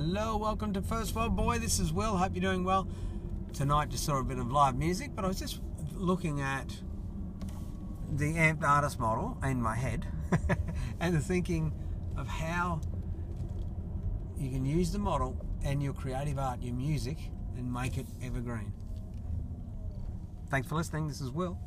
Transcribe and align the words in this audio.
Hello, 0.00 0.36
welcome 0.36 0.72
to 0.74 0.80
First 0.80 1.16
World 1.16 1.34
Boy. 1.34 1.58
This 1.58 1.80
is 1.80 1.92
Will. 1.92 2.16
Hope 2.16 2.30
you're 2.32 2.40
doing 2.40 2.62
well. 2.62 2.86
Tonight, 3.52 3.88
just 3.88 4.04
saw 4.04 4.20
a 4.20 4.22
bit 4.22 4.38
of 4.38 4.52
live 4.52 4.76
music, 4.76 5.10
but 5.12 5.24
I 5.24 5.28
was 5.28 5.40
just 5.40 5.60
looking 5.92 6.40
at 6.40 6.68
the 8.12 8.32
amped 8.34 8.62
artist 8.62 9.00
model 9.00 9.36
in 9.42 9.60
my 9.60 9.74
head 9.74 10.06
and 11.00 11.16
the 11.16 11.18
thinking 11.18 11.72
of 12.16 12.28
how 12.28 12.80
you 14.36 14.50
can 14.50 14.64
use 14.64 14.92
the 14.92 15.00
model 15.00 15.36
and 15.64 15.82
your 15.82 15.94
creative 15.94 16.38
art, 16.38 16.62
your 16.62 16.74
music, 16.74 17.18
and 17.56 17.70
make 17.72 17.98
it 17.98 18.06
evergreen. 18.22 18.72
Thanks 20.48 20.68
for 20.68 20.76
listening. 20.76 21.08
This 21.08 21.20
is 21.20 21.32
Will. 21.32 21.58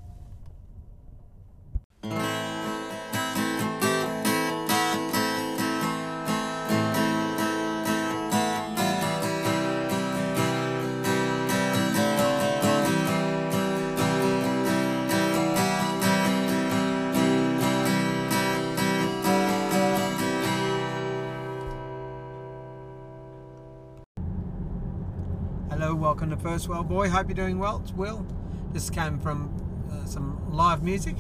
Hello, 25.72 25.96
welcome 25.96 26.30
to 26.30 26.36
First 26.36 26.68
World 26.68 26.90
Boy. 26.90 27.08
Hope 27.08 27.30
you're 27.30 27.34
doing 27.34 27.58
well. 27.58 27.80
It's 27.82 27.94
Will. 27.94 28.28
This 28.74 28.90
came 28.90 29.18
from 29.18 29.50
uh, 29.90 30.04
some 30.04 30.52
live 30.52 30.84
music 30.84 31.16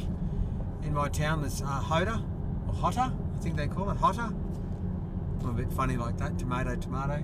in 0.84 0.94
my 0.94 1.08
town. 1.08 1.42
That's 1.42 1.62
uh, 1.62 1.80
Hoda 1.80 2.22
or 2.68 2.74
Hotter, 2.74 3.14
I 3.14 3.40
think 3.40 3.56
they 3.56 3.68
call 3.68 3.90
it 3.90 3.96
Hotter. 3.96 4.30
I'm 5.40 5.50
a 5.50 5.54
bit 5.54 5.72
funny 5.72 5.96
like 5.96 6.18
that, 6.18 6.38
tomato, 6.38 6.76
tomato. 6.76 7.24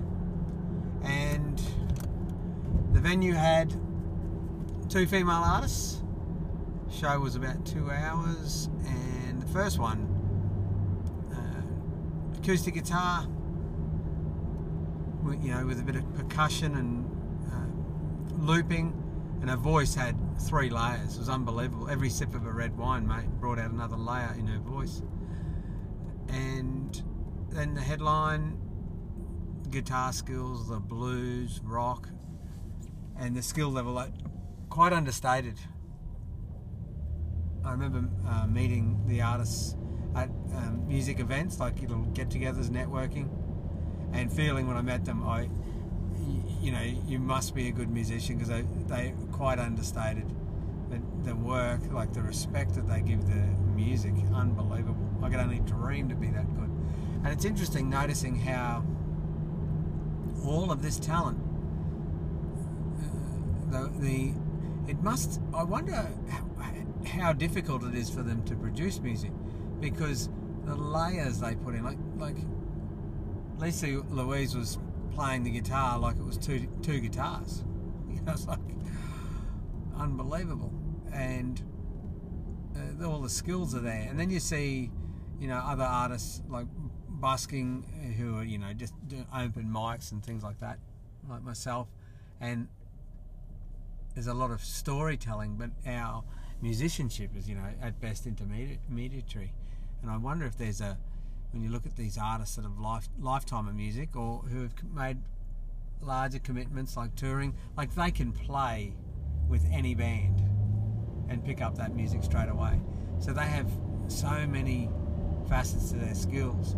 And 1.04 1.60
the 2.94 3.00
venue 3.00 3.34
had 3.34 3.74
two 4.88 5.06
female 5.06 5.42
artists. 5.44 6.02
Show 6.90 7.20
was 7.20 7.36
about 7.36 7.66
two 7.66 7.90
hours, 7.90 8.70
and 8.86 9.42
the 9.42 9.48
first 9.48 9.78
one, 9.78 10.08
uh, 11.30 12.38
acoustic 12.38 12.72
guitar, 12.72 13.26
you 15.42 15.52
know, 15.52 15.66
with 15.66 15.78
a 15.78 15.82
bit 15.82 15.96
of 15.96 16.14
percussion 16.14 16.74
and 16.74 17.17
looping, 18.40 18.92
and 19.40 19.50
her 19.50 19.56
voice 19.56 19.94
had 19.94 20.16
three 20.40 20.70
layers. 20.70 21.16
It 21.16 21.18
was 21.18 21.28
unbelievable. 21.28 21.88
Every 21.88 22.10
sip 22.10 22.34
of 22.34 22.46
a 22.46 22.52
red 22.52 22.76
wine, 22.76 23.06
mate, 23.06 23.28
brought 23.40 23.58
out 23.58 23.70
another 23.70 23.96
layer 23.96 24.34
in 24.38 24.46
her 24.46 24.58
voice. 24.58 25.02
And 26.28 27.02
then 27.50 27.74
the 27.74 27.80
headline, 27.80 28.58
guitar 29.70 30.12
skills, 30.12 30.68
the 30.68 30.80
blues, 30.80 31.60
rock, 31.64 32.08
and 33.18 33.36
the 33.36 33.42
skill 33.42 33.70
level, 33.70 33.92
like, 33.92 34.12
quite 34.68 34.92
understated. 34.92 35.58
I 37.64 37.72
remember 37.72 38.08
uh, 38.26 38.46
meeting 38.46 39.02
the 39.06 39.22
artists 39.22 39.76
at 40.14 40.30
um, 40.54 40.84
music 40.86 41.20
events, 41.20 41.60
like 41.60 41.80
little 41.80 42.02
get-togethers, 42.14 42.70
networking, 42.70 43.28
and 44.12 44.32
feeling 44.32 44.66
when 44.66 44.76
I 44.76 44.82
met 44.82 45.04
them, 45.04 45.22
I, 45.22 45.48
you 46.60 46.72
know, 46.72 46.82
you 47.06 47.18
must 47.18 47.54
be 47.54 47.68
a 47.68 47.72
good 47.72 47.90
musician 47.90 48.36
because 48.36 48.48
they 48.48 48.64
they 48.86 49.14
quite 49.32 49.58
understated 49.58 50.26
the, 50.90 51.00
the 51.24 51.36
work, 51.36 51.80
like 51.92 52.12
the 52.12 52.22
respect 52.22 52.74
that 52.74 52.88
they 52.88 53.00
give 53.00 53.26
the 53.26 53.42
music, 53.74 54.12
unbelievable. 54.34 55.08
I 55.22 55.28
could 55.28 55.40
only 55.40 55.60
dream 55.60 56.08
to 56.08 56.14
be 56.14 56.28
that 56.28 56.54
good. 56.54 56.70
And 57.24 57.28
it's 57.28 57.44
interesting 57.44 57.90
noticing 57.90 58.36
how 58.36 58.84
all 60.44 60.70
of 60.70 60.82
this 60.82 60.98
talent, 60.98 61.38
uh, 62.98 63.70
the, 63.70 63.92
the 63.98 64.32
it 64.88 65.02
must. 65.02 65.40
I 65.52 65.62
wonder 65.64 66.08
how, 67.06 67.32
difficult 67.32 67.84
it 67.84 67.94
is 67.94 68.08
for 68.10 68.22
them 68.22 68.42
to 68.44 68.54
produce 68.54 69.00
music 69.00 69.32
because 69.80 70.28
the 70.64 70.74
layers 70.74 71.40
they 71.40 71.54
put 71.54 71.74
in, 71.74 71.84
like 71.84 71.98
like 72.16 72.36
Lisa 73.58 74.02
Louise 74.10 74.56
was 74.56 74.78
playing 75.14 75.44
the 75.44 75.50
guitar 75.50 75.98
like 75.98 76.16
it 76.16 76.24
was 76.24 76.38
two 76.38 76.66
two 76.82 77.00
guitars. 77.00 77.64
You 78.08 78.24
know, 78.24 78.32
it's 78.32 78.48
like 78.48 78.58
unbelievable, 79.96 80.72
and 81.12 81.62
uh, 82.74 83.06
all 83.06 83.20
the 83.20 83.28
skills 83.28 83.74
are 83.74 83.80
there. 83.80 84.06
And 84.08 84.18
then 84.18 84.30
you 84.30 84.40
see, 84.40 84.90
you 85.38 85.46
know, 85.46 85.56
other 85.56 85.84
artists 85.84 86.42
like 86.48 86.66
busking 87.08 88.14
who 88.16 88.38
are 88.38 88.44
you 88.44 88.58
know 88.58 88.72
just 88.72 88.94
open 89.36 89.64
mics 89.64 90.10
and 90.10 90.24
things 90.24 90.42
like 90.42 90.58
that, 90.60 90.78
like 91.28 91.42
myself, 91.42 91.88
and 92.40 92.68
there's 94.14 94.26
a 94.26 94.34
lot 94.34 94.50
of 94.50 94.64
storytelling, 94.64 95.56
but 95.56 95.70
our 95.86 96.24
musicianship 96.60 97.30
is 97.36 97.48
you 97.48 97.54
know 97.54 97.68
at 97.80 98.00
best 98.00 98.26
intermediary. 98.26 99.52
And 100.02 100.10
I 100.10 100.16
wonder 100.16 100.46
if 100.46 100.56
there's 100.56 100.80
a 100.80 100.98
when 101.52 101.62
you 101.62 101.70
look 101.70 101.86
at 101.86 101.96
these 101.96 102.18
artists 102.18 102.56
that 102.56 102.62
have 102.62 102.78
life, 102.78 103.08
lifetime 103.20 103.68
of 103.68 103.74
music 103.74 104.14
or 104.16 104.42
who 104.50 104.62
have 104.62 104.72
made 104.94 105.18
larger 106.00 106.38
commitments 106.38 106.96
like 106.96 107.14
touring, 107.16 107.54
like 107.76 107.94
they 107.94 108.10
can 108.10 108.32
play 108.32 108.94
with 109.48 109.64
any 109.72 109.94
band 109.94 110.42
and 111.28 111.44
pick 111.44 111.60
up 111.62 111.76
that 111.76 111.94
music 111.94 112.22
straight 112.22 112.48
away. 112.48 112.80
So 113.18 113.32
they 113.32 113.44
have 113.44 113.70
so 114.08 114.46
many 114.46 114.90
facets 115.48 115.90
to 115.90 115.96
their 115.96 116.14
skills 116.14 116.76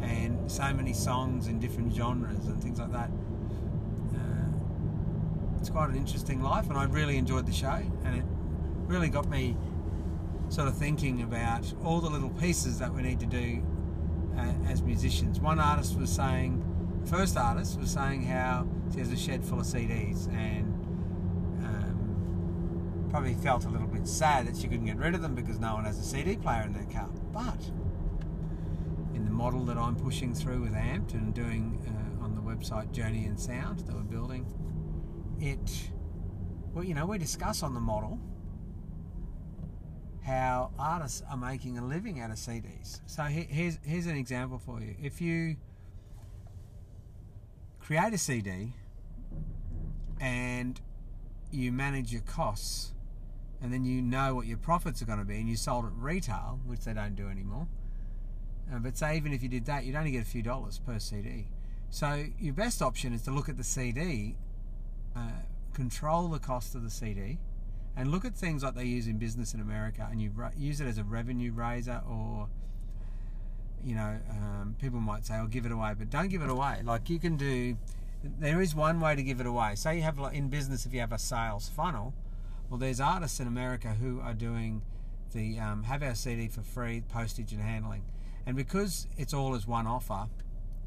and 0.00 0.50
so 0.50 0.72
many 0.72 0.92
songs 0.92 1.46
in 1.46 1.58
different 1.58 1.94
genres 1.94 2.46
and 2.46 2.62
things 2.62 2.78
like 2.78 2.92
that. 2.92 3.10
Uh, 4.14 5.58
it's 5.58 5.70
quite 5.70 5.90
an 5.90 5.96
interesting 5.96 6.42
life, 6.42 6.68
and 6.68 6.78
I 6.78 6.84
really 6.84 7.16
enjoyed 7.16 7.46
the 7.46 7.52
show, 7.52 7.80
and 8.04 8.16
it 8.16 8.24
really 8.86 9.08
got 9.08 9.28
me 9.28 9.56
sort 10.48 10.68
of 10.68 10.76
thinking 10.76 11.22
about 11.22 11.72
all 11.84 12.00
the 12.00 12.10
little 12.10 12.30
pieces 12.30 12.78
that 12.78 12.92
we 12.92 13.02
need 13.02 13.20
to 13.20 13.26
do 13.26 13.62
uh, 14.36 14.70
as 14.70 14.82
musicians. 14.82 15.40
One 15.40 15.58
artist 15.58 15.98
was 15.98 16.10
saying, 16.10 16.62
first 17.06 17.36
artist 17.36 17.78
was 17.78 17.90
saying 17.90 18.24
how 18.24 18.66
she 18.92 19.00
has 19.00 19.12
a 19.12 19.16
shed 19.16 19.44
full 19.44 19.60
of 19.60 19.66
CDs 19.66 20.28
and 20.28 20.72
um, 21.64 23.06
probably 23.10 23.34
felt 23.34 23.64
a 23.64 23.68
little 23.68 23.86
bit 23.86 24.06
sad 24.06 24.46
that 24.46 24.56
she 24.56 24.68
couldn't 24.68 24.86
get 24.86 24.98
rid 24.98 25.14
of 25.14 25.22
them 25.22 25.34
because 25.34 25.58
no 25.58 25.74
one 25.74 25.84
has 25.84 25.98
a 25.98 26.02
CD 26.02 26.36
player 26.36 26.62
in 26.62 26.72
their 26.72 26.84
car. 26.84 27.08
But 27.32 27.60
in 29.14 29.24
the 29.24 29.30
model 29.30 29.64
that 29.64 29.76
I'm 29.76 29.96
pushing 29.96 30.34
through 30.34 30.62
with 30.62 30.74
Amped 30.74 31.14
and 31.14 31.34
doing 31.34 31.80
uh, 31.86 32.24
on 32.24 32.34
the 32.34 32.40
website 32.40 32.92
Journey 32.92 33.26
and 33.26 33.38
Sound 33.38 33.80
that 33.80 33.94
we're 33.94 34.02
building, 34.02 34.46
it, 35.40 35.90
well, 36.72 36.84
you 36.84 36.94
know, 36.94 37.06
we 37.06 37.18
discuss 37.18 37.62
on 37.62 37.74
the 37.74 37.80
model 37.80 38.18
how 40.22 40.70
artists 40.78 41.22
are 41.30 41.36
making 41.36 41.78
a 41.78 41.84
living 41.84 42.20
out 42.20 42.30
of 42.30 42.36
CDs. 42.36 43.00
So 43.06 43.24
here's 43.24 43.78
here's 43.82 44.06
an 44.06 44.16
example 44.16 44.58
for 44.58 44.80
you. 44.80 44.94
If 45.02 45.20
you 45.20 45.56
create 47.80 48.12
a 48.12 48.18
CD 48.18 48.72
and 50.20 50.80
you 51.50 51.72
manage 51.72 52.12
your 52.12 52.22
costs, 52.22 52.92
and 53.60 53.72
then 53.72 53.84
you 53.84 54.00
know 54.00 54.34
what 54.34 54.46
your 54.46 54.58
profits 54.58 55.02
are 55.02 55.04
going 55.04 55.18
to 55.18 55.24
be, 55.24 55.36
and 55.36 55.48
you 55.48 55.56
sold 55.56 55.84
at 55.84 55.92
retail, 55.92 56.60
which 56.64 56.80
they 56.80 56.94
don't 56.94 57.16
do 57.16 57.28
anymore. 57.28 57.66
Uh, 58.72 58.78
but 58.78 58.96
say 58.96 59.16
even 59.16 59.32
if 59.32 59.42
you 59.42 59.48
did 59.48 59.66
that, 59.66 59.84
you'd 59.84 59.96
only 59.96 60.12
get 60.12 60.22
a 60.22 60.26
few 60.26 60.42
dollars 60.42 60.78
per 60.78 60.98
CD. 60.98 61.48
So 61.90 62.24
your 62.38 62.54
best 62.54 62.80
option 62.80 63.12
is 63.12 63.22
to 63.22 63.30
look 63.30 63.48
at 63.48 63.56
the 63.56 63.64
CD, 63.64 64.36
uh, 65.14 65.42
control 65.74 66.28
the 66.28 66.38
cost 66.38 66.74
of 66.74 66.82
the 66.82 66.90
CD, 66.90 67.38
and 67.96 68.10
look 68.10 68.24
at 68.24 68.34
things 68.34 68.62
like 68.62 68.74
they 68.74 68.84
use 68.84 69.06
in 69.06 69.18
business 69.18 69.54
in 69.54 69.60
America, 69.60 70.06
and 70.10 70.20
you 70.20 70.32
use 70.56 70.80
it 70.80 70.86
as 70.86 70.98
a 70.98 71.04
revenue 71.04 71.52
raiser, 71.52 72.00
or 72.08 72.48
you 73.84 73.94
know, 73.94 74.18
um, 74.30 74.76
people 74.80 75.00
might 75.00 75.26
say, 75.26 75.34
"I'll 75.34 75.46
give 75.46 75.66
it 75.66 75.72
away," 75.72 75.94
but 75.98 76.10
don't 76.10 76.28
give 76.28 76.42
it 76.42 76.50
away. 76.50 76.80
Like 76.84 77.10
you 77.10 77.18
can 77.18 77.36
do, 77.36 77.76
there 78.22 78.60
is 78.60 78.74
one 78.74 79.00
way 79.00 79.14
to 79.16 79.22
give 79.22 79.40
it 79.40 79.46
away. 79.46 79.74
Say 79.74 79.96
you 79.96 80.02
have 80.02 80.18
like 80.18 80.34
in 80.34 80.48
business, 80.48 80.86
if 80.86 80.94
you 80.94 81.00
have 81.00 81.12
a 81.12 81.18
sales 81.18 81.68
funnel, 81.68 82.14
well, 82.70 82.78
there's 82.78 83.00
artists 83.00 83.40
in 83.40 83.46
America 83.46 83.88
who 83.94 84.20
are 84.20 84.34
doing 84.34 84.82
the 85.32 85.58
um, 85.58 85.84
have 85.84 86.02
our 86.02 86.14
CD 86.14 86.48
for 86.48 86.62
free, 86.62 87.02
postage 87.08 87.52
and 87.52 87.62
handling, 87.62 88.04
and 88.46 88.56
because 88.56 89.06
it's 89.18 89.34
all 89.34 89.54
as 89.54 89.66
one 89.66 89.86
offer. 89.86 90.28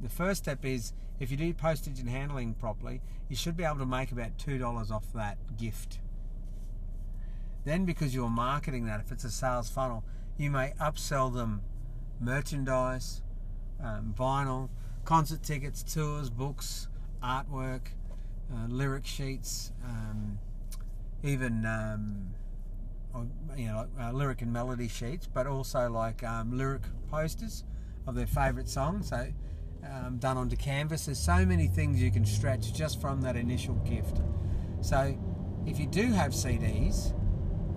The 0.01 0.09
first 0.09 0.43
step 0.43 0.65
is 0.65 0.93
if 1.19 1.31
you 1.31 1.37
do 1.37 1.53
postage 1.53 1.99
and 1.99 2.09
handling 2.09 2.53
properly, 2.53 3.01
you 3.29 3.35
should 3.35 3.55
be 3.55 3.63
able 3.63 3.77
to 3.77 3.85
make 3.85 4.11
about 4.11 4.37
two 4.37 4.57
dollars 4.57 4.91
off 4.91 5.05
that 5.13 5.37
gift. 5.57 5.99
Then, 7.65 7.85
because 7.85 8.13
you're 8.13 8.29
marketing 8.29 8.85
that, 8.85 8.99
if 8.99 9.11
it's 9.11 9.23
a 9.23 9.31
sales 9.31 9.69
funnel, 9.69 10.03
you 10.37 10.51
may 10.51 10.73
upsell 10.79 11.33
them 11.33 11.61
merchandise, 12.19 13.21
um, 13.83 14.13
vinyl, 14.17 14.69
concert 15.03 15.43
tickets, 15.43 15.83
tours, 15.83 16.29
books, 16.29 16.87
artwork, 17.23 17.87
uh, 18.53 18.67
lyric 18.67 19.05
sheets, 19.05 19.71
um, 19.83 20.37
even 21.23 21.65
um, 21.65 22.33
or, 23.13 23.25
you 23.57 23.65
know, 23.65 23.87
uh, 23.99 24.11
lyric 24.11 24.41
and 24.41 24.53
melody 24.53 24.87
sheets, 24.87 25.27
but 25.27 25.47
also 25.47 25.89
like 25.89 26.23
um, 26.23 26.55
lyric 26.55 26.83
posters 27.09 27.63
of 28.05 28.13
their 28.13 28.27
favourite 28.27 28.69
songs. 28.69 29.09
So, 29.09 29.27
um, 29.83 30.17
done 30.17 30.37
onto 30.37 30.55
canvas. 30.55 31.05
There's 31.05 31.19
so 31.19 31.45
many 31.45 31.67
things 31.67 32.01
you 32.01 32.11
can 32.11 32.25
stretch 32.25 32.73
just 32.73 33.01
from 33.01 33.21
that 33.21 33.35
initial 33.35 33.75
gift. 33.75 34.21
So 34.81 35.17
if 35.65 35.79
you 35.79 35.87
do 35.87 36.11
have 36.11 36.31
CDs, 36.31 37.13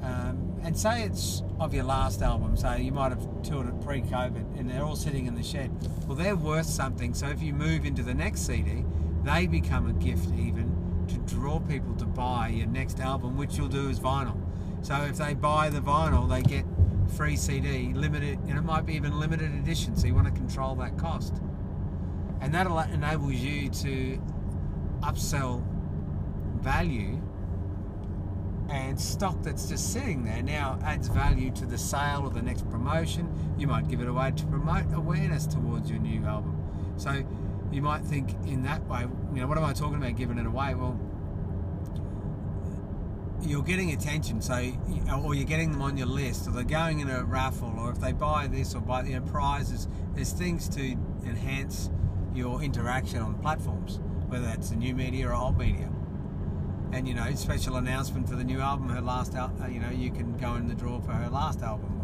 um, 0.03 0.61
and 0.63 0.77
say 0.79 1.03
it's 1.03 1.43
of 1.59 1.75
your 1.75 1.85
last 1.85 2.23
album, 2.23 2.57
so 2.57 2.73
you 2.75 2.93
might 2.93 3.11
have 3.11 3.43
toured 3.43 3.69
it 3.69 3.81
pre-COVID, 3.81 4.59
and 4.59 4.71
they're 4.71 4.85
all 4.85 4.97
sitting 4.97 5.27
in 5.27 5.35
the 5.35 5.43
shed. 5.43 5.71
Well, 6.07 6.17
they're 6.17 6.37
worth 6.37 6.67
something. 6.67 7.15
So 7.15 7.29
if 7.29 7.43
you 7.43 7.53
move 7.53 7.85
into 7.85 8.03
the 8.03 8.15
next 8.15 8.47
CD, 8.47 8.85
they 9.25 9.47
become 9.47 9.89
a 9.89 9.93
gift 9.93 10.29
even 10.39 11.07
to 11.09 11.17
draw 11.35 11.59
people 11.61 11.95
to 11.97 12.05
buy 12.05 12.49
your 12.49 12.67
next 12.67 13.01
album, 13.01 13.37
which 13.37 13.57
you'll 13.57 13.69
do 13.69 13.89
as 13.89 13.99
vinyl. 13.99 14.39
So 14.83 14.95
if 15.03 15.17
they 15.17 15.35
buy 15.35 15.71
the 15.71 15.81
vinyl, 15.81 16.29
they 16.29 16.43
get 16.43 16.65
free 17.17 17.37
CD, 17.37 17.93
limited, 17.95 18.39
and 18.49 18.59
it 18.59 18.63
might 18.63 18.87
be 18.87 18.95
even 18.95 19.19
limited 19.19 19.53
edition. 19.55 19.97
So 19.97 20.07
you 20.07 20.15
want 20.15 20.27
to 20.27 20.33
control 20.33 20.75
that 20.77 20.97
cost, 20.99 21.35
and 22.41 22.55
that 22.55 22.67
enables 22.93 23.35
you 23.35 23.69
to 23.71 24.21
upsell 25.01 25.65
value 26.61 27.21
and 28.69 29.01
stock 29.01 29.43
that's 29.43 29.69
just 29.69 29.93
sitting 29.93 30.25
there 30.25 30.43
now 30.43 30.79
adds 30.85 31.09
value 31.09 31.51
to 31.53 31.65
the 31.65 31.79
sale 31.79 32.23
or 32.25 32.31
the 32.31 32.43
next 32.43 32.69
promotion. 32.71 33.33
You 33.59 33.67
might 33.67 33.89
give 33.89 34.01
it 34.01 34.09
away 34.09 34.33
to 34.33 34.47
promote 34.47 34.93
awareness 34.95 35.47
towards 35.47 35.91
your 35.91 36.01
new 36.01 36.25
album. 36.25 36.55
So 36.97 37.25
you 37.73 37.81
might 37.81 38.03
think 38.03 38.33
in 38.47 38.63
that 38.65 38.87
way, 38.87 39.07
you 39.33 39.41
know, 39.41 39.47
what 39.47 39.57
am 39.57 39.65
I 39.65 39.73
talking 39.73 39.97
about 39.97 40.17
giving 40.17 40.39
it 40.39 40.47
away? 40.47 40.75
Well, 40.75 41.01
you're 43.41 43.63
getting 43.63 43.93
attention, 43.93 44.43
so 44.43 44.55
or 45.23 45.35
you're 45.35 45.45
getting 45.45 45.73
them 45.73 45.81
on 45.81 45.97
your 45.97 46.09
list, 46.09 46.47
or 46.49 46.51
they're 46.51 46.65
going 46.65 47.01
in 47.01 47.09
a 47.09 47.25
raffle, 47.25 47.73
or 47.79 47.91
if 47.91 48.01
they 48.01 48.13
buy 48.13 48.49
this 48.49 48.75
or 48.75 48.81
buy 48.81 49.05
you 49.05 49.19
know, 49.19 49.27
prizes. 49.27 49.87
There's 50.15 50.33
things 50.33 50.69
to 50.71 50.83
enhance 51.25 51.89
your 52.35 52.63
interaction 52.63 53.21
on 53.21 53.39
platforms, 53.39 54.01
whether 54.27 54.45
that's 54.45 54.71
the 54.71 54.77
new 54.77 54.95
media 54.95 55.29
or 55.29 55.35
old 55.35 55.57
media 55.57 55.89
and 56.93 57.07
you 57.07 57.15
know 57.15 57.33
special 57.35 57.77
announcement 57.77 58.29
for 58.29 58.37
the 58.37 58.45
new 58.45 58.61
album 58.61 58.89
her 58.89 59.01
last 59.01 59.35
al- 59.35 59.55
uh, 59.63 59.67
you 59.67 59.79
know 59.81 59.91
you 59.91 60.11
can 60.11 60.37
go 60.37 60.55
in 60.55 60.69
the 60.69 60.75
draw 60.75 61.01
for 61.01 61.13
her 61.13 61.29
last 61.29 61.63
album. 61.63 61.95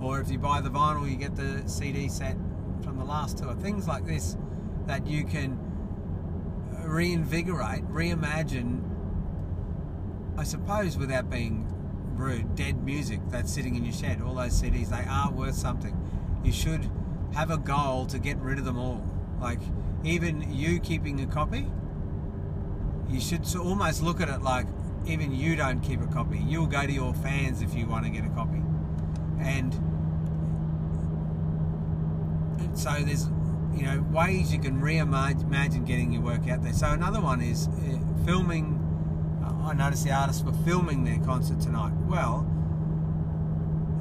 Or 0.00 0.20
if 0.20 0.30
you 0.30 0.38
buy 0.38 0.60
the 0.60 0.70
vinyl 0.70 1.08
you 1.08 1.16
get 1.16 1.36
the 1.36 1.62
cd 1.66 2.08
set 2.08 2.36
from 2.82 2.98
the 2.98 3.04
last 3.04 3.38
tour. 3.38 3.54
Things 3.54 3.86
like 3.86 4.04
this 4.04 4.36
that 4.86 5.06
you 5.06 5.24
can 5.24 5.58
reinvigorate 6.84 7.88
reimagine 7.88 8.82
i 10.36 10.42
suppose 10.42 10.98
without 10.98 11.30
being 11.30 11.64
rude 12.16 12.56
dead 12.56 12.82
music 12.82 13.20
that's 13.28 13.52
sitting 13.52 13.76
in 13.76 13.84
your 13.84 13.94
shed. 13.94 14.20
All 14.20 14.34
those 14.34 14.60
cds 14.60 14.88
they 14.88 15.04
are 15.08 15.30
worth 15.30 15.54
something. 15.54 15.96
You 16.42 16.52
should 16.52 16.90
have 17.34 17.50
a 17.50 17.58
goal 17.58 18.06
to 18.06 18.18
get 18.18 18.36
rid 18.38 18.58
of 18.58 18.64
them 18.64 18.78
all. 18.78 19.06
Like 19.40 19.60
even 20.04 20.52
you 20.52 20.80
keeping 20.80 21.20
a 21.20 21.26
copy 21.26 21.66
you 23.12 23.20
should 23.20 23.44
almost 23.56 24.02
look 24.02 24.20
at 24.20 24.28
it 24.28 24.42
like 24.42 24.66
even 25.06 25.34
you 25.34 25.54
don't 25.54 25.80
keep 25.80 26.00
a 26.00 26.06
copy. 26.06 26.38
You'll 26.38 26.66
go 26.66 26.86
to 26.86 26.92
your 26.92 27.12
fans 27.14 27.60
if 27.60 27.74
you 27.74 27.86
want 27.86 28.04
to 28.04 28.10
get 28.10 28.24
a 28.24 28.30
copy. 28.30 28.62
And, 29.40 29.72
so 32.74 32.90
there's 33.00 33.28
you 33.74 33.82
know 33.82 34.00
ways 34.10 34.52
you 34.52 34.58
can 34.58 34.80
reimagine 34.80 35.86
getting 35.86 36.12
your 36.12 36.22
work 36.22 36.48
out 36.48 36.62
there. 36.62 36.72
So 36.72 36.86
another 36.86 37.20
one 37.20 37.42
is 37.42 37.68
uh, 37.68 38.24
filming. 38.24 38.78
Uh, 39.44 39.68
I 39.68 39.74
noticed 39.74 40.04
the 40.04 40.12
artists 40.12 40.42
were 40.42 40.54
filming 40.64 41.04
their 41.04 41.18
concert 41.18 41.60
tonight. 41.60 41.92
Well, 42.06 42.48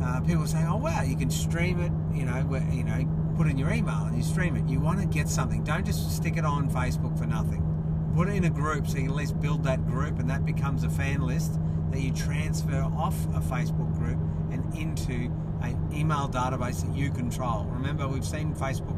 uh, 0.02 0.22
people 0.22 0.48
saying, 0.48 0.68
"Oh 0.68 0.78
wow, 0.78 1.02
you 1.02 1.18
can 1.18 1.30
stream 1.30 1.82
it." 1.82 1.92
You 2.18 2.26
know, 2.26 2.42
where, 2.44 2.64
you 2.72 2.86
know, 2.86 3.34
put 3.36 3.48
in 3.48 3.58
your 3.58 3.72
email 3.74 4.06
and 4.06 4.16
you 4.16 4.24
stream 4.24 4.56
it. 4.56 4.70
You 4.70 4.80
want 4.80 5.02
to 5.02 5.06
get 5.06 5.28
something. 5.28 5.64
Don't 5.66 5.86
just 5.86 6.16
stick 6.16 6.38
it 6.38 6.46
on 6.46 6.70
Facebook 6.70 7.18
for 7.18 7.26
nothing 7.26 7.71
put 8.12 8.28
it 8.28 8.36
in 8.36 8.46
a 8.46 8.50
group 8.50 8.88
so 8.88 8.98
you 8.98 9.04
can 9.04 9.12
at 9.12 9.16
least 9.16 9.40
build 9.40 9.64
that 9.64 9.86
group 9.88 10.20
and 10.20 10.30
that 10.30 10.46
becomes 10.46 10.84
a 10.84 10.90
fan 10.90 11.22
list 11.22 11.60
that 11.92 12.00
you 12.00 12.12
transfer 12.12 12.82
off 12.98 13.16
a 13.36 13.40
Facebook 13.40 13.94
group 13.98 14.18
and 14.52 14.74
into 14.76 15.32
an 15.62 15.90
email 15.94 16.28
database 16.28 16.86
that 16.86 16.96
you 16.96 17.12
control. 17.12 17.66
Remember, 17.66 18.08
we've 18.08 18.26
seen 18.26 18.54
Facebook, 18.54 18.98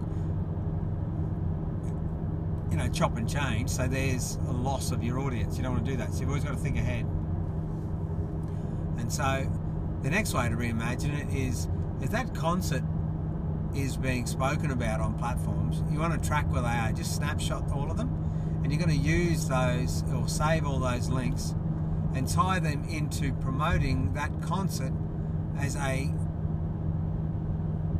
you 2.71 2.77
know, 2.77 2.87
chop 2.89 3.17
and 3.17 3.29
change, 3.29 3.69
so 3.69 3.87
there's 3.87 4.37
a 4.47 4.51
loss 4.51 4.91
of 4.91 5.03
your 5.03 5.19
audience. 5.19 5.57
You 5.57 5.63
don't 5.63 5.73
want 5.73 5.85
to 5.85 5.91
do 5.91 5.97
that, 5.97 6.13
so 6.13 6.21
you've 6.21 6.29
always 6.29 6.43
got 6.43 6.51
to 6.51 6.59
think 6.59 6.77
ahead. 6.77 7.05
And 8.97 9.11
so, 9.11 9.51
the 10.01 10.09
next 10.09 10.33
way 10.33 10.47
to 10.49 10.55
reimagine 10.55 11.19
it 11.19 11.35
is 11.35 11.67
if 12.01 12.11
that 12.11 12.33
concert 12.33 12.83
is 13.75 13.97
being 13.97 14.25
spoken 14.25 14.71
about 14.71 15.01
on 15.01 15.17
platforms, 15.17 15.83
you 15.91 15.99
want 15.99 16.21
to 16.21 16.27
track 16.27 16.49
where 16.51 16.61
they 16.61 16.67
are. 16.67 16.91
Just 16.91 17.15
snapshot 17.15 17.71
all 17.71 17.89
of 17.89 17.97
them 17.97 18.22
and 18.63 18.71
you're 18.71 18.83
going 18.83 18.97
to 18.97 19.07
use 19.07 19.47
those 19.47 20.03
or 20.13 20.27
save 20.27 20.65
all 20.65 20.79
those 20.79 21.09
links 21.09 21.53
and 22.15 22.27
tie 22.27 22.59
them 22.59 22.83
into 22.89 23.33
promoting 23.33 24.13
that 24.13 24.31
concert 24.41 24.93
as 25.59 25.75
a 25.75 26.13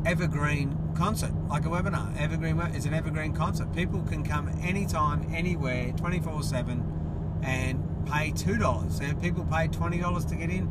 evergreen 0.05 0.77
concert 0.95 1.33
like 1.47 1.65
a 1.65 1.69
webinar. 1.69 2.15
Evergreen 2.19 2.59
is 2.75 2.85
an 2.85 2.93
evergreen 2.93 3.33
concert. 3.33 3.73
People 3.73 4.01
can 4.03 4.23
come 4.23 4.47
anytime 4.61 5.27
anywhere 5.33 5.91
24 5.93 6.43
7 6.43 7.41
and 7.43 8.05
pay 8.05 8.31
two 8.31 8.57
dollars. 8.57 8.99
And 8.99 9.21
people 9.21 9.45
pay 9.45 9.67
20 9.67 9.97
dollars 9.99 10.25
to 10.25 10.35
get 10.35 10.49
in 10.49 10.69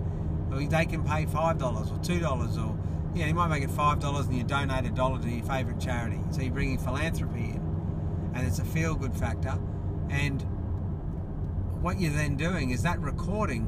they 0.61 0.85
can 0.85 1.03
pay 1.03 1.25
five 1.27 1.59
dollars 1.59 1.91
or 1.91 1.99
two 1.99 2.21
dollars 2.21 2.59
or 2.59 2.77
you 3.15 3.21
know 3.21 3.27
you 3.27 3.35
might 3.35 3.49
make 3.49 3.62
it 3.62 3.71
five 3.71 4.00
dollars 4.00 4.27
and 4.27 4.37
you 4.37 4.44
donate 4.44 4.85
a 4.85 4.91
dollar 4.91 5.19
to 5.21 5.29
your 5.29 5.44
favorite 5.44 5.81
charity. 5.81 6.21
So 6.31 6.43
you're 6.43 6.53
bringing 6.53 6.79
philanthropy 6.79 7.44
in. 7.44 8.33
And 8.35 8.47
it's 8.47 8.59
a 8.59 8.65
feel 8.65 8.94
good 8.94 9.15
factor 9.15 9.59
and 10.10 10.43
what 11.82 12.00
you're 12.00 12.12
then 12.12 12.37
doing 12.37 12.70
is 12.70 12.82
that 12.82 13.00
recording, 13.00 13.66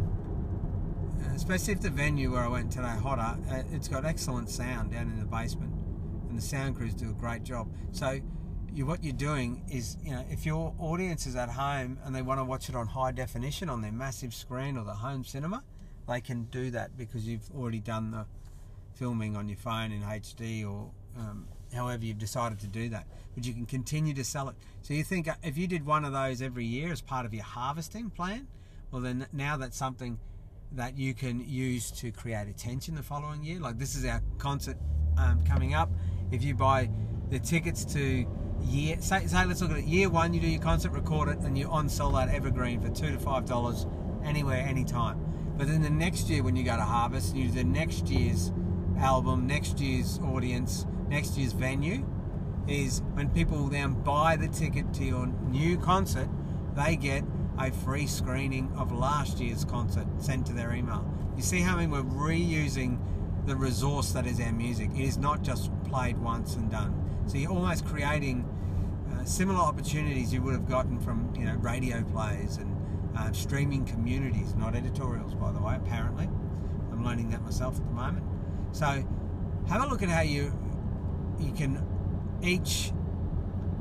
uh, 1.21 1.35
especially 1.35 1.73
if 1.73 1.81
the 1.81 1.91
venue 1.91 2.33
where 2.33 2.43
I 2.43 2.49
went 2.49 2.71
today, 2.71 2.95
Hotter, 3.03 3.39
uh, 3.51 3.63
it's 3.73 3.89
got 3.89 4.05
excellent 4.05 4.49
sound 4.51 4.93
down 4.93 5.11
in 5.11 5.19
the 5.19 5.27
basement, 5.27 5.73
and 6.29 6.39
the 6.39 6.43
sound 6.43 6.77
crews 6.77 6.95
do 6.95 7.11
a 7.11 7.15
great 7.15 7.43
job. 7.43 7.69
So, 7.93 8.21
you, 8.73 8.87
what 8.87 9.05
you're 9.05 9.13
doing 9.13 9.65
is, 9.71 9.97
you 10.03 10.13
know, 10.13 10.25
if 10.31 10.45
your 10.45 10.75
audience 10.79 11.27
is 11.27 11.37
at 11.37 11.49
home 11.49 11.99
and 12.05 12.15
they 12.15 12.23
want 12.23 12.41
to 12.41 12.45
watch 12.45 12.69
it 12.69 12.75
on 12.75 12.89
high 12.89 13.13
definition 13.13 13.69
on 13.69 13.83
their 13.83 13.93
massive 13.93 14.35
screen 14.35 14.77
or 14.77 14.85
the 14.85 14.95
home 14.95 15.25
cinema, 15.25 15.63
they 16.09 16.21
can 16.21 16.45
do 16.45 16.71
that 16.71 16.97
because 16.97 17.27
you've 17.27 17.49
already 17.57 17.81
done 17.81 18.11
the 18.11 18.27
filming 18.95 19.37
on 19.37 19.49
your 19.49 19.59
phone 19.59 19.93
in 19.93 20.03
HD 20.03 20.65
or 20.65 20.91
um, 21.19 21.49
however 21.75 22.05
you've 22.05 22.19
decided 22.19 22.59
to 22.61 22.67
do 22.67 22.89
that. 22.91 23.07
But 23.35 23.45
you 23.45 23.53
can 23.53 23.67
continue 23.67 24.15
to 24.15 24.25
sell 24.25 24.49
it. 24.49 24.55
So 24.83 24.95
you 24.95 25.05
think 25.05 25.29
uh, 25.29 25.35
if 25.43 25.59
you 25.59 25.67
did 25.67 25.85
one 25.85 26.05
of 26.05 26.13
those 26.13 26.41
every 26.41 26.65
year 26.65 26.93
as 26.93 27.01
part 27.01 27.27
of 27.27 27.35
your 27.35 27.45
harvesting 27.45 28.11
plan, 28.11 28.47
well 28.91 29.03
then 29.03 29.27
now 29.33 29.57
that's 29.57 29.77
something 29.77 30.19
that 30.73 30.97
you 30.97 31.15
can 31.15 31.41
use 31.49 31.91
to 31.91 32.11
create 32.11 32.49
attention 32.49 32.95
the 32.95 33.03
following 33.03 33.43
year. 33.45 33.61
Like 33.61 33.79
this 33.79 33.95
is 33.95 34.05
our 34.05 34.23
concert 34.39 34.77
um, 35.19 35.45
coming 35.45 35.75
up. 35.75 35.91
If 36.31 36.43
you 36.43 36.55
buy 36.55 36.91
the 37.31 37.39
tickets 37.39 37.85
to 37.95 38.27
year, 38.63 38.97
say, 39.01 39.27
say 39.27 39.45
let's 39.45 39.61
look 39.61 39.71
at 39.71 39.79
it. 39.79 39.85
Year 39.85 40.09
one, 40.09 40.35
you 40.35 40.41
do 40.41 40.49
your 40.49 40.63
concert, 40.63 40.93
record 40.93 41.29
it, 41.29 41.39
and 41.39 41.57
you 41.57 41.69
on 41.69 41.89
sell 41.89 42.13
that 42.13 42.29
evergreen 42.29 42.81
for 42.81 42.89
two 42.89 43.11
to 43.11 43.19
five 43.19 43.45
dollars 43.47 43.87
anywhere, 44.25 44.65
anytime. 44.67 45.21
But 45.57 45.69
then 45.69 45.83
the 45.83 45.91
next 45.91 46.29
year, 46.29 46.43
when 46.43 46.57
you 46.57 46.65
go 46.65 46.77
to 46.77 46.83
harvest, 46.83 47.37
you 47.37 47.45
do 47.45 47.53
the 47.53 47.65
next 47.65 48.09
year's 48.09 48.53
album, 48.99 49.47
next 49.47 49.81
year's 49.81 50.19
audience, 50.21 50.87
next 51.09 51.37
year's 51.37 51.53
venue 51.53 52.07
is 52.67 53.03
when 53.13 53.29
people 53.31 53.67
then 53.69 53.93
buy 54.03 54.37
the 54.37 54.49
ticket 54.49 54.93
to 54.95 55.05
your 55.05 55.27
new 55.27 55.77
concert, 55.79 56.29
they 56.75 56.97
get 56.97 57.25
a 57.59 57.71
free 57.71 58.07
screening 58.07 58.73
of 58.77 58.91
last 58.93 59.39
year's 59.39 59.65
concert 59.65 60.07
sent 60.19 60.47
to 60.47 60.53
their 60.53 60.73
email. 60.73 61.05
You 61.37 61.43
see 61.43 61.61
how 61.61 61.77
I 61.77 61.87
mean 61.87 61.91
we're 61.91 62.03
reusing 62.03 62.99
the 63.47 63.55
resource 63.55 64.13
that 64.13 64.27
is 64.27 64.41
our 64.41 64.53
music. 64.53 64.91
It 64.95 65.03
is 65.03 65.19
not 65.19 65.43
just 65.43 65.71
played 65.85 66.17
once 66.19 66.57
and 66.57 66.71
done. 66.71 67.23
So 67.27 67.39
you're 67.39 67.51
almost 67.51 67.85
creating 67.85 68.49
uh, 69.13 69.25
similar 69.25 69.61
opportunities 69.61 70.33
you 70.33 70.43
would 70.43 70.55
have 70.55 70.69
gotten 70.69 70.99
from 71.01 71.33
you 71.37 71.45
know 71.45 71.55
radio 71.57 72.03
plays 72.05 72.57
and 72.57 72.75
uh, 73.17 73.33
streaming 73.33 73.85
communities, 73.85 74.55
not 74.55 74.75
editorials, 74.75 75.35
by 75.35 75.53
the 75.53 75.61
way. 75.61 75.77
Apparently, 75.77 76.29
I'm 76.91 77.05
learning 77.05 77.31
that 77.31 77.43
myself 77.43 77.77
at 77.77 77.85
the 77.85 77.93
moment. 77.93 78.25
So 78.75 78.87
have 79.69 79.85
a 79.85 79.87
look 79.87 80.03
at 80.03 80.09
how 80.09 80.23
you 80.23 80.53
you 81.39 81.53
can 81.53 81.81
each 82.43 82.91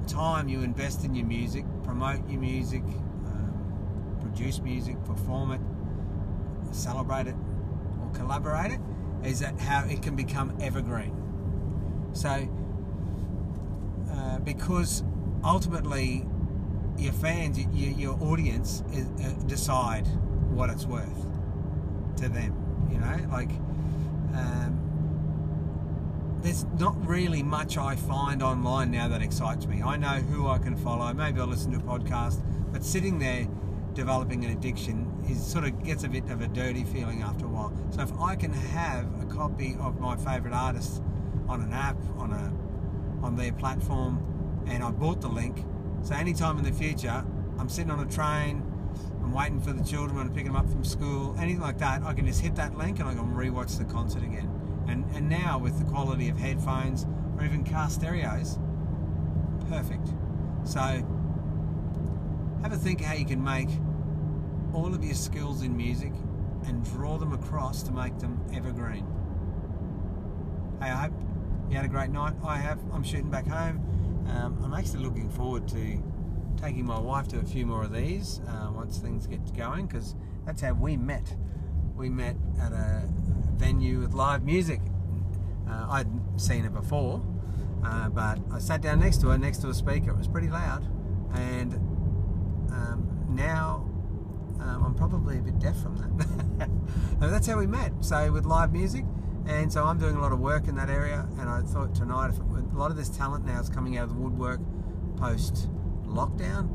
time 0.08 0.48
you 0.48 0.62
invest 0.62 1.04
in 1.04 1.16
your 1.16 1.26
music, 1.26 1.66
promote 1.84 2.30
your 2.30 2.40
music, 2.40 2.84
um, 3.26 4.18
produce 4.22 4.60
music, 4.60 5.04
perform 5.04 5.52
it, 5.52 6.76
celebrate 6.76 7.26
it, 7.26 7.36
or 8.00 8.12
collaborate 8.14 8.74
it, 8.74 8.80
is 9.24 9.40
that 9.40 9.60
how 9.60 9.84
it 9.88 10.04
can 10.04 10.16
become 10.16 10.56
evergreen. 10.62 11.16
So, 12.14 12.48
uh, 14.12 14.40
because 14.40 15.04
ultimately 15.44 16.24
your 17.00 17.14
fans, 17.14 17.58
your, 17.58 17.92
your 17.94 18.22
audience 18.22 18.84
is, 18.92 19.08
uh, 19.26 19.32
decide 19.48 20.06
what 20.52 20.70
it's 20.70 20.86
worth 20.86 21.26
to 22.18 22.30
them. 22.30 22.56
You 22.92 23.00
know, 23.00 23.28
like 23.32 23.50
um, 24.36 24.83
there's 26.44 26.66
not 26.78 26.94
really 27.08 27.42
much 27.42 27.78
I 27.78 27.96
find 27.96 28.44
online 28.44 28.92
now 28.92 29.08
that 29.08 29.22
excites 29.22 29.66
me. 29.66 29.82
I 29.82 29.96
know 29.96 30.08
who 30.08 30.48
I 30.50 30.58
can 30.58 30.76
follow. 30.76 31.12
Maybe 31.14 31.40
I'll 31.40 31.48
listen 31.48 31.72
to 31.72 31.78
a 31.78 31.82
podcast, 31.82 32.44
but 32.72 32.84
sitting 32.84 33.18
there 33.18 33.48
developing 33.94 34.44
an 34.44 34.52
addiction 34.52 35.10
is 35.30 35.44
sort 35.44 35.64
of 35.64 35.82
gets 35.84 36.04
a 36.04 36.10
bit 36.10 36.30
of 36.30 36.42
a 36.42 36.48
dirty 36.50 36.84
feeling 36.84 37.22
after 37.22 37.46
a 37.46 37.48
while. 37.48 37.74
So 37.92 38.02
if 38.02 38.12
I 38.20 38.36
can 38.36 38.52
have 38.52 39.08
a 39.22 39.26
copy 39.26 39.78
of 39.80 40.02
my 40.02 40.18
favourite 40.18 40.54
artist 40.54 41.02
on 41.48 41.62
an 41.62 41.72
app, 41.72 41.98
on 42.18 42.34
a 42.34 43.26
on 43.26 43.38
their 43.38 43.54
platform, 43.54 44.64
and 44.68 44.84
I 44.84 44.92
bought 44.92 45.22
the 45.22 45.30
link, 45.30 45.64
so 46.02 46.14
anytime 46.14 46.58
in 46.58 46.66
the 46.66 46.74
future 46.74 47.24
I'm 47.58 47.70
sitting 47.70 47.90
on 47.90 48.06
a 48.06 48.12
train, 48.12 48.62
I'm 49.22 49.32
waiting 49.32 49.62
for 49.62 49.72
the 49.72 49.84
children 49.84 50.20
I'm 50.20 50.30
picking 50.34 50.52
them 50.52 50.58
up 50.58 50.70
from 50.70 50.84
school, 50.84 51.38
anything 51.40 51.62
like 51.62 51.78
that, 51.78 52.04
I 52.04 52.14
can 52.14 52.26
just 52.28 52.42
hit 52.42 52.56
that 52.56 52.78
link 52.78 53.00
and 53.00 53.08
I 53.08 53.14
can 53.14 53.34
rewatch 53.34 53.78
the 53.78 53.86
concert 53.86 54.24
again. 54.24 54.63
And 54.88 55.06
and 55.16 55.30
now 55.30 55.58
with 55.58 55.80
the 55.80 55.86
quality 55.86 56.30
of 56.30 56.38
headphones 56.38 57.06
or 57.38 57.46
even 57.46 57.64
car 57.64 57.90
stereos, 57.90 58.60
perfect. 59.70 60.08
So 60.66 60.80
have 62.64 62.72
a 62.72 62.78
think 62.78 63.02
how 63.02 63.14
you 63.14 63.26
can 63.26 63.44
make 63.44 63.70
all 64.74 64.94
of 64.94 65.04
your 65.04 65.16
skills 65.16 65.62
in 65.62 65.76
music 65.76 66.14
and 66.66 66.84
draw 66.84 67.18
them 67.18 67.34
across 67.34 67.84
to 67.84 67.92
make 67.92 68.18
them 68.20 68.40
evergreen. 68.54 69.06
Hey, 70.82 70.90
I 70.90 71.04
hope 71.04 71.14
you 71.70 71.76
had 71.76 71.86
a 71.86 71.90
great 71.90 72.10
night. 72.10 72.34
I 72.46 72.58
have. 72.58 72.80
I'm 72.94 73.04
shooting 73.04 73.30
back 73.30 73.48
home. 73.48 73.82
Um, 74.30 74.60
I'm 74.64 74.74
actually 74.74 75.04
looking 75.04 75.30
forward 75.30 75.68
to 75.70 76.02
taking 76.62 76.86
my 76.86 77.00
wife 77.00 77.28
to 77.30 77.40
a 77.40 77.44
few 77.44 77.66
more 77.66 77.84
of 77.84 77.92
these 77.92 78.40
uh, 78.48 78.72
once 78.72 78.98
things 78.98 79.28
get 79.28 79.54
going 79.56 79.88
because 79.88 80.16
that's 80.46 80.62
how 80.62 80.74
we 80.74 80.98
met. 80.98 81.36
We 81.96 82.10
met 82.10 82.36
at 82.62 82.72
a 82.72 83.10
venue 83.56 84.00
with 84.00 84.14
live 84.14 84.44
music. 84.44 84.82
Uh, 85.70 85.88
I'd 85.90 86.08
seen 86.38 86.64
her 86.64 86.70
before, 86.70 87.22
uh, 87.86 88.10
but 88.10 88.40
I 88.52 88.60
sat 88.60 88.82
down 88.82 89.00
next 89.00 89.22
to 89.22 89.30
her, 89.30 89.38
next 89.38 89.60
to 89.60 89.70
a 89.70 89.74
speaker. 89.74 90.12
It 90.12 90.18
was 90.18 90.28
pretty 90.28 90.50
loud, 90.50 90.86
and 91.34 91.74
um, 92.72 93.28
now 93.30 93.90
um, 94.60 94.84
I'm 94.86 94.96
probably 94.96 95.38
a 95.38 95.42
bit 95.42 95.60
deaf 95.60 95.78
from 95.82 95.98
that. 95.98 96.70
that's 97.20 97.48
how 97.48 97.58
we 97.58 97.68
met. 97.68 97.92
So 98.02 98.32
with 98.32 98.46
live 98.46 98.72
music, 98.72 99.06
and 99.46 99.72
so 99.72 99.84
I'm 99.84 100.00
doing 100.00 100.16
a 100.16 100.22
lot 100.22 100.32
of 100.32 100.40
work 100.40 100.68
in 100.68 100.76
that 100.76 100.90
area. 100.90 101.28
And 101.40 101.50
I 101.50 101.62
thought 101.62 101.96
tonight, 101.96 102.32
it, 102.32 102.40
a 102.40 102.78
lot 102.78 102.92
of 102.92 102.98
this 102.98 103.10
talent 103.10 103.46
now 103.46 103.60
is 103.60 103.70
coming 103.70 103.98
out 103.98 104.04
of 104.04 104.10
the 104.10 104.16
woodwork 104.16 104.62
post 105.18 105.70
lockdown, 106.06 106.70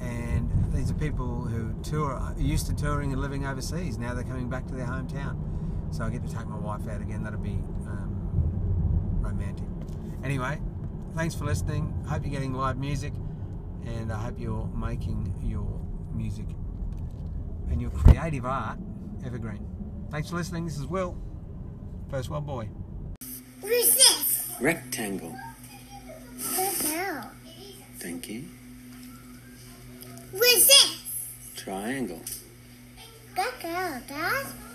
and 0.00 0.50
these 0.72 0.90
are 0.90 0.94
people 0.94 1.42
who 1.42 1.74
tour 1.82 2.34
used 2.36 2.66
to 2.66 2.74
touring 2.74 3.12
and 3.12 3.20
living 3.20 3.46
overseas. 3.46 3.98
Now 3.98 4.14
they're 4.14 4.24
coming 4.24 4.48
back 4.48 4.66
to 4.68 4.74
their 4.74 4.86
hometown. 4.86 5.36
So 5.90 6.04
I 6.04 6.10
get 6.10 6.26
to 6.26 6.32
take 6.32 6.46
my 6.46 6.58
wife 6.58 6.86
out 6.88 7.00
again. 7.00 7.22
That'll 7.22 7.38
be 7.40 7.58
um, 7.86 9.18
romantic. 9.20 9.66
Anyway, 10.22 10.60
thanks 11.14 11.34
for 11.34 11.44
listening. 11.44 11.92
Hope 12.06 12.22
you're 12.22 12.30
getting 12.32 12.52
live 12.52 12.76
music, 12.78 13.12
and 13.84 14.12
I 14.12 14.18
hope 14.18 14.38
you're 14.38 14.66
making 14.68 15.34
your 15.42 15.80
music 16.12 16.46
and 17.70 17.80
your 17.80 17.90
creative 17.90 18.44
art 18.44 18.78
evergreen. 19.24 19.66
Thanks 20.10 20.30
for 20.30 20.36
listening. 20.36 20.64
This 20.64 20.78
is 20.78 20.86
Will, 20.86 21.16
First 22.10 22.30
World 22.30 22.46
Boy. 22.46 22.68
Who's 23.60 23.94
this? 23.94 24.56
Rectangle. 24.60 25.36
Who's 26.36 26.92
now? 26.92 27.30
Thank 27.98 28.28
you. 28.28 28.44
Who's 30.32 30.66
this? 30.66 31.04
Triangle. 31.56 32.20
That 33.36 33.52
girl, 33.60 34.02
Dad? 34.08 34.46